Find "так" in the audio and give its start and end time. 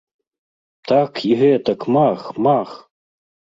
0.91-1.21